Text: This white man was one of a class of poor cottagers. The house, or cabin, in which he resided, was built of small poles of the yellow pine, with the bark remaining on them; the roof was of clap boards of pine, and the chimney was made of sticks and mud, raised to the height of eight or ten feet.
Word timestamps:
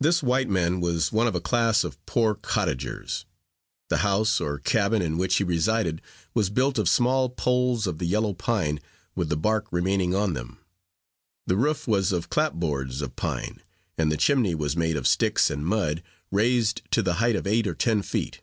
This 0.00 0.24
white 0.24 0.48
man 0.48 0.80
was 0.80 1.12
one 1.12 1.28
of 1.28 1.36
a 1.36 1.40
class 1.40 1.84
of 1.84 2.04
poor 2.04 2.34
cottagers. 2.34 3.26
The 3.90 3.98
house, 3.98 4.40
or 4.40 4.58
cabin, 4.58 5.00
in 5.00 5.18
which 5.18 5.36
he 5.36 5.44
resided, 5.44 6.02
was 6.34 6.50
built 6.50 6.80
of 6.80 6.88
small 6.88 7.28
poles 7.28 7.86
of 7.86 7.98
the 7.98 8.06
yellow 8.06 8.34
pine, 8.34 8.80
with 9.14 9.28
the 9.28 9.36
bark 9.36 9.68
remaining 9.70 10.16
on 10.16 10.32
them; 10.32 10.58
the 11.46 11.54
roof 11.56 11.86
was 11.86 12.10
of 12.10 12.28
clap 12.28 12.54
boards 12.54 13.00
of 13.00 13.14
pine, 13.14 13.62
and 13.96 14.10
the 14.10 14.16
chimney 14.16 14.56
was 14.56 14.76
made 14.76 14.96
of 14.96 15.06
sticks 15.06 15.48
and 15.48 15.64
mud, 15.64 16.02
raised 16.32 16.82
to 16.90 17.00
the 17.00 17.14
height 17.22 17.36
of 17.36 17.46
eight 17.46 17.68
or 17.68 17.74
ten 17.76 18.02
feet. 18.02 18.40